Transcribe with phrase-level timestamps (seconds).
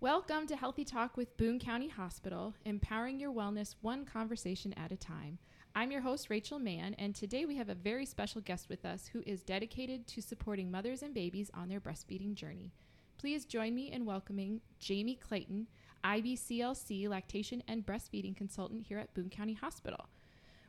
[0.00, 4.96] Welcome to Healthy Talk with Boone County Hospital, empowering your wellness one conversation at a
[4.96, 5.38] time.
[5.74, 9.10] I'm your host, Rachel Mann, and today we have a very special guest with us
[9.12, 12.70] who is dedicated to supporting mothers and babies on their breastfeeding journey.
[13.18, 15.66] Please join me in welcoming Jamie Clayton,
[16.04, 20.06] IBCLC lactation and breastfeeding consultant here at Boone County Hospital.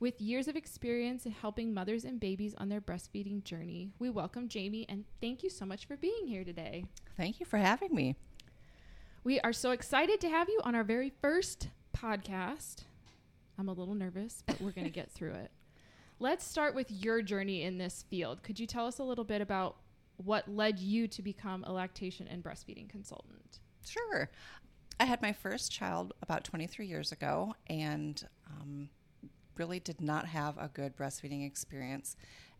[0.00, 4.48] With years of experience in helping mothers and babies on their breastfeeding journey, we welcome
[4.48, 6.84] Jamie and thank you so much for being here today.
[7.16, 8.16] Thank you for having me.
[9.24, 12.84] We are so excited to have you on our very first podcast.
[13.58, 15.50] I'm a little nervous, but we're going to get through it.
[16.20, 18.42] Let's start with your journey in this field.
[18.42, 19.76] Could you tell us a little bit about
[20.18, 23.60] what led you to become a lactation and breastfeeding consultant?
[23.88, 24.28] Sure.
[25.00, 28.90] I had my first child about 23 years ago and um,
[29.56, 32.14] really did not have a good breastfeeding experience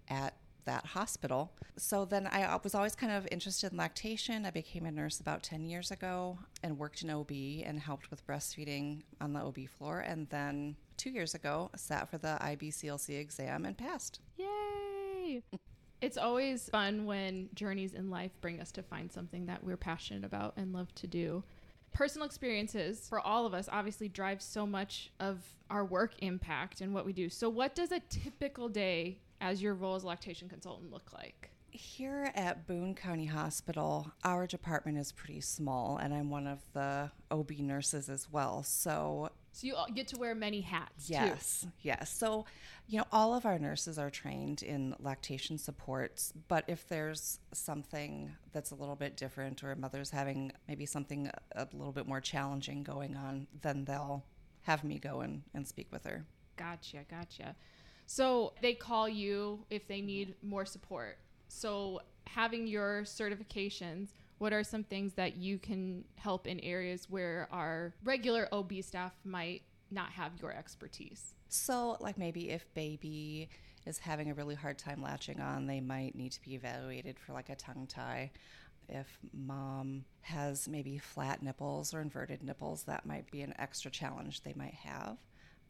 [0.08, 1.52] at that hospital.
[1.76, 4.46] So then I was always kind of interested in lactation.
[4.46, 7.30] I became a nurse about 10 years ago and worked in OB
[7.64, 10.00] and helped with breastfeeding on the OB floor.
[10.00, 14.20] And then two years ago, sat for the IBCLC exam and passed.
[14.36, 15.42] Yay!
[16.04, 20.24] it's always fun when journeys in life bring us to find something that we're passionate
[20.24, 21.42] about and love to do.
[21.92, 25.38] Personal experiences for all of us obviously drive so much of
[25.70, 27.30] our work impact and what we do.
[27.30, 31.50] So, what does a typical day as your role as a lactation consultant look like?
[31.70, 37.10] Here at Boone County Hospital, our department is pretty small, and I'm one of the
[37.32, 38.62] OB nurses as well.
[38.62, 41.10] So, so you get to wear many hats.
[41.10, 41.72] Yes, too.
[41.82, 42.16] yes.
[42.16, 42.46] So,
[42.86, 48.30] you know, all of our nurses are trained in lactation supports, but if there's something
[48.52, 52.20] that's a little bit different, or a mother's having maybe something a little bit more
[52.20, 54.24] challenging going on, then they'll
[54.62, 56.24] have me go and, and speak with her.
[56.56, 57.56] Gotcha, gotcha.
[58.06, 61.18] So they call you if they need more support.
[61.48, 64.08] So having your certifications,
[64.38, 69.14] what are some things that you can help in areas where our regular OB staff
[69.24, 71.34] might not have your expertise?
[71.48, 73.48] So, like maybe if baby
[73.86, 77.32] is having a really hard time latching on, they might need to be evaluated for
[77.32, 78.32] like a tongue tie.
[78.88, 84.42] If mom has maybe flat nipples or inverted nipples, that might be an extra challenge
[84.42, 85.16] they might have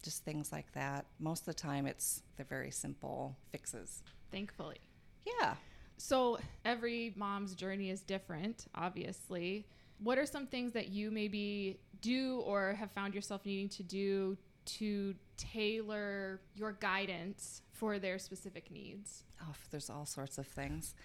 [0.05, 1.05] just things like that.
[1.19, 4.03] Most of the time, it's they're very simple fixes.
[4.31, 4.77] Thankfully.
[5.25, 5.55] Yeah.
[5.97, 9.65] So every mom's journey is different, obviously.
[9.99, 14.37] What are some things that you maybe do or have found yourself needing to do
[14.65, 19.23] to tailor your guidance for their specific needs?
[19.41, 20.95] Oh, there's all sorts of things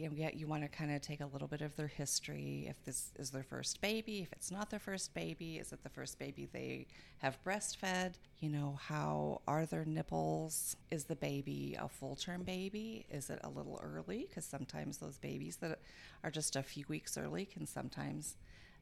[0.00, 2.66] you know, yeah, you want to kind of take a little bit of their history.
[2.68, 5.90] If this is their first baby, if it's not their first baby, is it the
[5.90, 6.86] first baby they
[7.18, 8.14] have breastfed?
[8.38, 10.74] You know, how are their nipples?
[10.90, 13.04] Is the baby a full term baby?
[13.10, 14.26] Is it a little early?
[14.26, 15.78] Because sometimes those babies that
[16.24, 18.36] are just a few weeks early can sometimes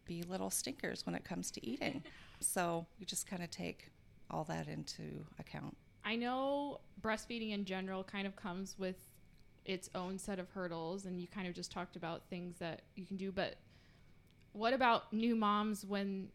[0.04, 2.04] be little stinkers when it comes to eating.
[2.40, 3.90] so you just kind of take
[4.30, 5.76] all that into account.
[6.04, 8.96] I know breastfeeding in general kind of comes with
[9.68, 13.06] its own set of hurdles and you kind of just talked about things that you
[13.06, 13.56] can do but
[14.52, 16.28] what about new moms when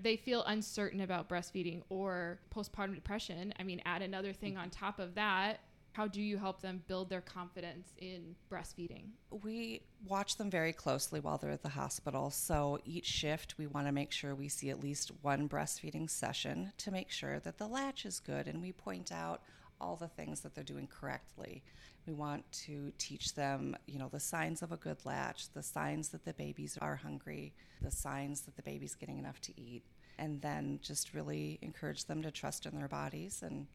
[0.00, 4.98] they feel uncertain about breastfeeding or postpartum depression i mean add another thing on top
[4.98, 5.60] of that
[5.92, 9.10] how do you help them build their confidence in breastfeeding?
[9.42, 12.30] We watch them very closely while they're at the hospital.
[12.30, 16.72] So each shift, we want to make sure we see at least one breastfeeding session
[16.78, 19.42] to make sure that the latch is good and we point out
[19.82, 21.62] all the things that they're doing correctly.
[22.06, 26.08] We want to teach them, you know, the signs of a good latch, the signs
[26.10, 29.82] that the babies are hungry, the signs that the baby's getting enough to eat,
[30.18, 33.66] and then just really encourage them to trust in their bodies and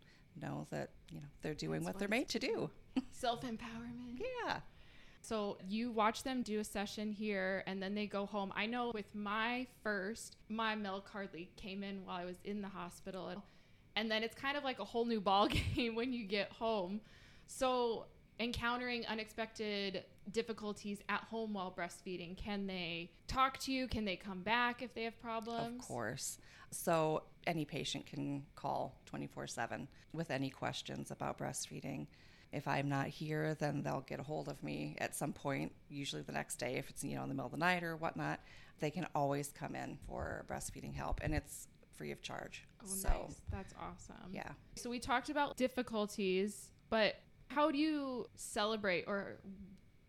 [0.41, 2.69] know that, you know, they're doing That's what they're made to do.
[3.11, 4.19] Self empowerment.
[4.45, 4.59] yeah.
[5.21, 8.53] So you watch them do a session here and then they go home.
[8.55, 12.69] I know with my first, my milk hardly came in while I was in the
[12.69, 13.43] hospital.
[13.97, 17.01] And then it's kind of like a whole new ball game when you get home.
[17.47, 18.05] So
[18.39, 23.87] encountering unexpected difficulties at home while breastfeeding can they talk to you?
[23.87, 25.79] Can they come back if they have problems?
[25.79, 26.37] of course.
[26.69, 32.05] So any patient can call 24/7 with any questions about breastfeeding.
[32.51, 36.21] If i'm not here then they'll get a hold of me at some point usually
[36.21, 38.39] the next day if it's you know in the middle of the night or whatnot.
[38.79, 43.09] They can always come in for breastfeeding help and it's free of charge oh so,
[43.09, 47.15] nice that's awesome yeah so we talked about difficulties but
[47.47, 49.37] how do you celebrate or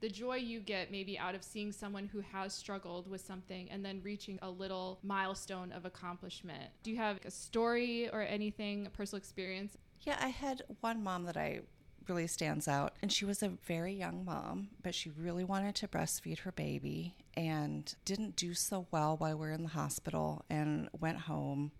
[0.00, 3.84] the joy you get maybe out of seeing someone who has struggled with something and
[3.84, 6.70] then reaching a little milestone of accomplishment?
[6.82, 9.76] Do you have a story or anything, a personal experience?
[10.02, 11.62] Yeah, I had one mom that I
[12.08, 12.94] really stands out.
[13.02, 17.16] And she was a very young mom, but she really wanted to breastfeed her baby
[17.34, 21.72] and didn't do so well while we were in the hospital and went home.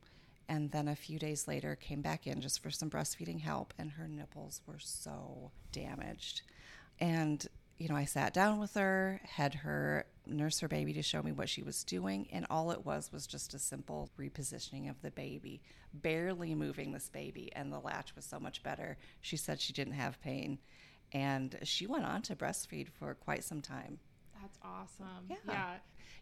[0.49, 3.93] And then a few days later came back in just for some breastfeeding help, and
[3.93, 6.43] her nipples were so damaged.
[7.01, 7.47] And
[7.79, 11.31] you know, I sat down with her, had her nurse her baby to show me
[11.31, 15.13] what she was doing, and all it was was just a simple repositioning of the
[15.13, 15.63] baby,
[15.95, 18.99] barely moving this baby, and the latch was so much better.
[19.21, 20.59] She said she didn't have pain,
[21.13, 24.01] and she went on to breastfeed for quite some time.
[24.49, 25.27] That's awesome.
[25.29, 25.37] Yeah.
[25.47, 25.75] yeah.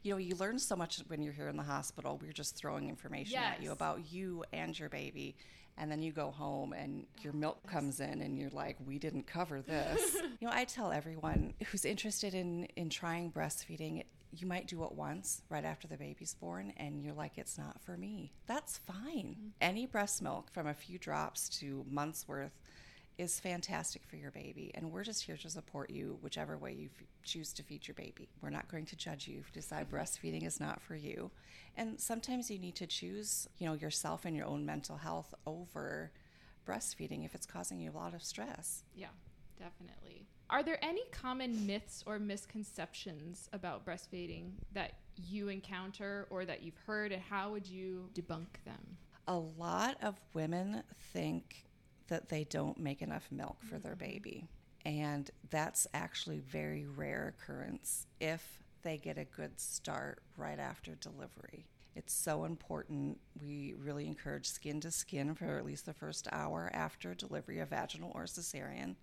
[0.02, 2.18] You know, you learn so much when you're here in the hospital.
[2.22, 5.36] We're just throwing information at you about you and your baby.
[5.78, 9.26] And then you go home and your milk comes in and you're like, we didn't
[9.26, 10.14] cover this.
[10.40, 14.92] you know, I tell everyone who's interested in, in trying breastfeeding, you might do it
[14.92, 18.32] once right after the baby's born and you're like, it's not for me.
[18.46, 19.36] That's fine.
[19.38, 19.48] Mm-hmm.
[19.60, 22.58] Any breast milk from a few drops to months worth
[23.18, 24.70] is fantastic for your baby.
[24.74, 27.94] And we're just here to support you whichever way you f- choose to feed your
[27.94, 28.28] baby.
[28.42, 31.30] We're not going to judge you if you decide breastfeeding is not for you.
[31.76, 36.10] And sometimes you need to choose, you know, yourself and your own mental health over
[36.66, 38.82] breastfeeding if it's causing you a lot of stress.
[38.94, 39.08] Yeah,
[39.58, 40.26] definitely.
[40.50, 46.78] Are there any common myths or misconceptions about breastfeeding that you encounter or that you've
[46.86, 48.96] heard, and how would you debunk them?
[49.26, 50.82] A lot of women
[51.12, 51.66] think
[52.08, 54.12] that they don't make enough milk for their mm-hmm.
[54.12, 54.48] baby.
[54.84, 61.66] And that's actually very rare occurrence if they get a good start right after delivery.
[61.96, 63.18] It's so important.
[63.42, 67.70] We really encourage skin to skin for at least the first hour after delivery of
[67.70, 68.94] vaginal or cesarean.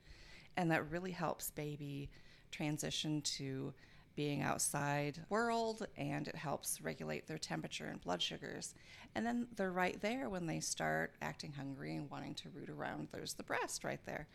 [0.55, 2.09] And that really helps baby
[2.51, 3.73] transition to
[4.15, 8.75] being outside world and it helps regulate their temperature and blood sugars.
[9.15, 13.09] And then they're right there when they start acting hungry and wanting to root around.
[13.11, 14.27] There's the breast right there.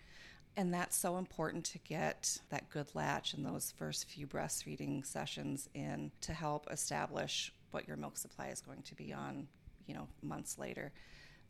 [0.57, 5.69] And that's so important to get that good latch in those first few breastfeeding sessions
[5.75, 9.47] in to help establish what your milk supply is going to be on,
[9.87, 10.93] you know, months later.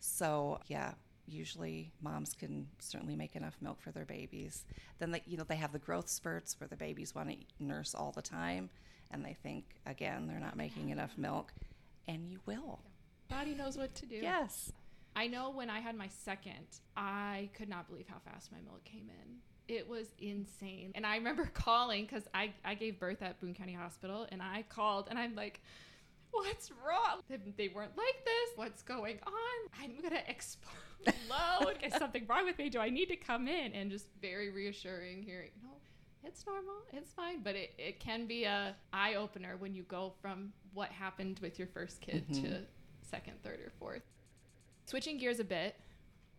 [0.00, 0.92] So, yeah,
[1.28, 4.64] usually moms can certainly make enough milk for their babies.
[4.98, 7.94] Then they, you know, they have the growth spurts where the babies want to nurse
[7.94, 8.70] all the time
[9.10, 11.52] and they think again they're not making enough milk
[12.06, 12.80] and you will.
[13.28, 14.16] Body knows what to do.
[14.16, 14.72] Yes.
[15.14, 16.66] I know when I had my second,
[16.96, 19.74] I could not believe how fast my milk came in.
[19.74, 20.92] It was insane.
[20.94, 24.64] And I remember calling because I, I gave birth at Boone County Hospital and I
[24.68, 25.60] called and I'm like,
[26.30, 27.20] what's wrong?
[27.56, 28.50] They, weren't like this.
[28.56, 29.82] What's going on?
[29.82, 30.74] I'm going to explode.
[31.84, 32.68] Is something wrong with me?
[32.68, 33.72] Do I need to come in?
[33.72, 35.70] And just very reassuring hearing, no,
[36.24, 36.74] it's normal.
[36.92, 37.40] It's fine.
[37.42, 41.58] But it, it can be a eye opener when you go from what happened with
[41.58, 42.62] your first kid to mm-hmm.
[43.02, 44.02] second, third, or fourth.
[44.86, 45.76] Switching gears a bit,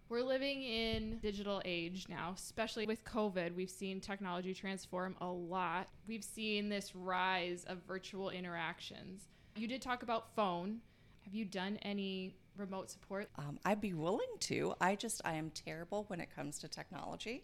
[0.10, 3.54] we're living in digital age now, especially with COVID.
[3.54, 5.88] We've seen technology transform a lot.
[6.08, 9.28] We've seen this rise of virtual interactions.
[9.60, 10.80] You did talk about phone.
[11.26, 13.30] Have you done any remote support?
[13.38, 14.74] Um, I'd be willing to.
[14.80, 17.44] I just I am terrible when it comes to technology.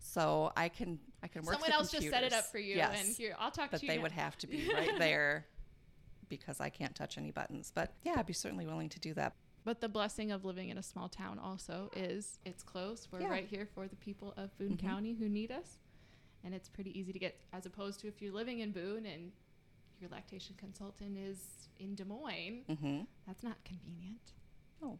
[0.00, 1.54] So I can I can work.
[1.54, 3.78] Someone the else just set it up for you, Yes, and here I'll talk but
[3.80, 3.88] to you.
[3.88, 4.02] But they now.
[4.02, 5.46] would have to be right there
[6.28, 7.70] because I can't touch any buttons.
[7.74, 9.32] But yeah, I'd be certainly willing to do that.
[9.64, 13.08] But the blessing of living in a small town also is it's close.
[13.10, 13.28] We're Yeah.
[13.30, 14.80] right here for the people of Boone Mhm.
[14.80, 15.78] County who need us.
[16.42, 19.32] And it's pretty easy to get, as opposed to if you're living in Boone and
[20.00, 24.32] your lactation consultant is in Des Moines, hmm that's not convenient.
[24.82, 24.98] Oh.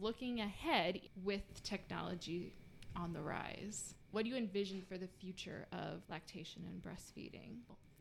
[0.00, 2.54] Looking ahead with technology
[2.96, 7.58] on the rise, what do you envision for the future of lactation and breastfeeding?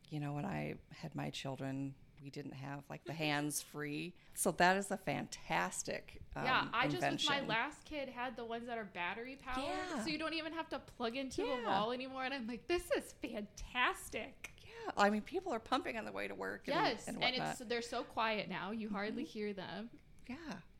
[0.10, 4.14] You know, when I had my children, we didn't have like the hands free.
[4.34, 8.46] So that is a fantastic um, yeah, I just with my last kid had the
[8.46, 10.04] ones that are battery powered, Yeah.
[10.04, 11.68] so you don't even have to plug into a Yeah.
[11.68, 12.24] wall anymore.
[12.24, 14.51] And I'm like, this is fantastic.
[14.98, 16.68] I mean, people are pumping on the way to work.
[16.68, 17.36] And, yes, and, and.
[17.36, 17.52] Mm-hmm.
[17.52, 19.90] it's they're so quiet now, you hardly hear them.
[20.28, 20.36] yeah,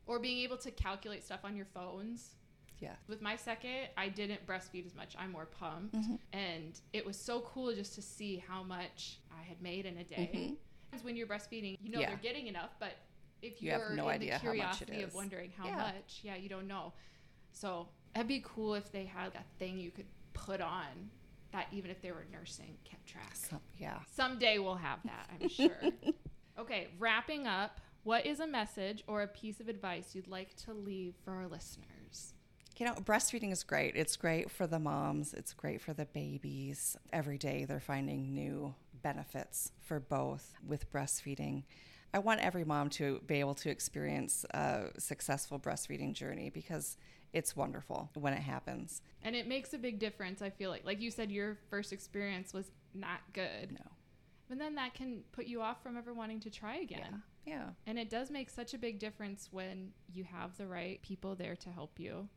[0.06, 2.36] Or being able to calculate stuff on your phones.
[2.80, 2.94] yeah.
[3.08, 5.14] With my second, I didn't breastfeed as much.
[5.18, 6.18] I'm more pumped, Mhm.
[6.32, 10.04] and it was so cool just to see how much I had made in a
[10.04, 10.30] day.
[10.34, 10.56] Mhm.
[10.90, 12.08] Because When you're breastfeeding, you know Yeah.
[12.08, 12.92] they're getting enough, but
[13.40, 15.66] if You have you're no in idea the how much it curiosity of wondering how
[15.66, 15.76] Yeah.
[15.76, 16.92] much, yeah, you don't know.
[17.52, 21.10] So it'd be cool if they had a thing you could put on
[21.52, 23.36] that even if they were nursing kept track.
[23.82, 23.98] Yeah.
[24.14, 25.78] Someday we'll have that, I'm sure.
[26.58, 30.72] okay, wrapping up, what is a message or a piece of advice you'd like to
[30.72, 32.34] leave for our listeners?
[32.78, 33.94] You know, breastfeeding is great.
[33.96, 36.96] It's great for the moms, it's great for the babies.
[37.12, 41.64] Every day they're finding new benefits for both with breastfeeding.
[42.14, 46.98] I want every mom to be able to experience a successful breastfeeding journey because
[47.32, 49.00] it's wonderful when it happens.
[49.22, 50.84] And it makes a big difference, I feel like.
[50.84, 53.72] Like you said, your first experience was not good.
[53.72, 53.90] No.
[54.48, 57.22] But then that can put you off from ever wanting to try again.
[57.46, 57.70] Yeah.
[57.86, 61.56] And it does make such a big difference when you have the right people there
[61.56, 62.28] to help you.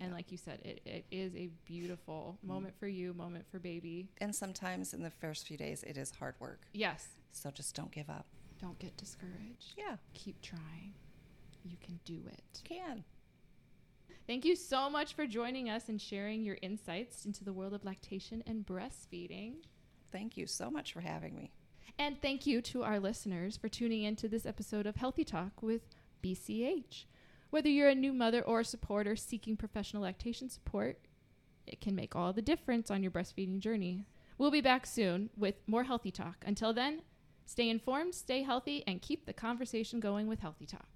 [0.00, 2.52] And like you said, it, it is a beautiful mm-hmm.
[2.52, 4.08] moment for you, moment for baby.
[4.18, 6.62] And sometimes in the first few days, it is hard work.
[6.72, 7.08] Yes.
[7.32, 8.26] So just don't give up.
[8.60, 9.74] Don't get discouraged.
[9.76, 9.96] Yeah.
[10.14, 10.94] Keep trying.
[11.64, 12.62] You can do it.
[12.68, 13.04] You Can.
[14.26, 17.84] Thank you so much for joining us and sharing your insights into the world of
[17.84, 19.56] lactation and breastfeeding.
[20.14, 21.50] Thank you so much for having me.
[21.98, 25.60] And thank you to our listeners for tuning in to this episode of Healthy Talk
[25.60, 25.82] with
[26.22, 27.06] BCH.
[27.50, 31.00] Whether you're a new mother or a supporter seeking professional lactation support,
[31.66, 34.06] it can make all the difference on your breastfeeding journey.
[34.38, 36.44] We'll be back soon with more Healthy Talk.
[36.46, 37.02] Until then,
[37.44, 40.93] stay informed, stay healthy, and keep the conversation going with Healthy Talk.